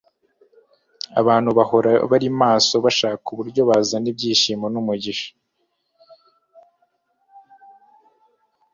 abantu 1.19 1.49
bahora 1.57 1.91
bari 2.11 2.27
maso 2.41 2.75
bashaka 2.85 3.25
uburyo 3.33 3.61
bazana 3.69 4.07
ibyishimo 4.11 4.65
n'umugisha 4.73 5.29